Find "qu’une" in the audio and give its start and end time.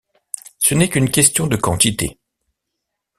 0.89-1.11